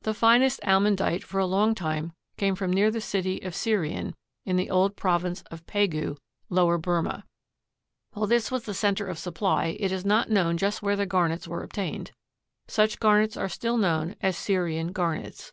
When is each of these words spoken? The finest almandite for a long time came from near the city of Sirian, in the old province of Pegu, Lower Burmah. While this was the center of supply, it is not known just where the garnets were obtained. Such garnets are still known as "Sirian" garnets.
The 0.00 0.12
finest 0.12 0.58
almandite 0.64 1.22
for 1.22 1.38
a 1.38 1.46
long 1.46 1.76
time 1.76 2.14
came 2.36 2.56
from 2.56 2.72
near 2.72 2.90
the 2.90 3.00
city 3.00 3.40
of 3.42 3.54
Sirian, 3.54 4.14
in 4.44 4.56
the 4.56 4.68
old 4.68 4.96
province 4.96 5.42
of 5.52 5.64
Pegu, 5.66 6.16
Lower 6.48 6.78
Burmah. 6.78 7.22
While 8.10 8.26
this 8.26 8.50
was 8.50 8.64
the 8.64 8.74
center 8.74 9.06
of 9.06 9.20
supply, 9.20 9.76
it 9.78 9.92
is 9.92 10.04
not 10.04 10.28
known 10.28 10.56
just 10.56 10.82
where 10.82 10.96
the 10.96 11.06
garnets 11.06 11.46
were 11.46 11.62
obtained. 11.62 12.10
Such 12.66 12.98
garnets 12.98 13.36
are 13.36 13.48
still 13.48 13.76
known 13.78 14.16
as 14.20 14.36
"Sirian" 14.36 14.90
garnets. 14.92 15.52